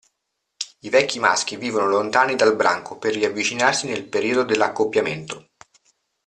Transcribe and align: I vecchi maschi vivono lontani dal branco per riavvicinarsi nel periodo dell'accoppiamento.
I 0.79 0.89
vecchi 0.89 1.19
maschi 1.19 1.57
vivono 1.57 1.85
lontani 1.85 2.35
dal 2.35 2.55
branco 2.55 2.97
per 2.97 3.13
riavvicinarsi 3.13 3.85
nel 3.85 4.07
periodo 4.07 4.41
dell'accoppiamento. 4.43 5.49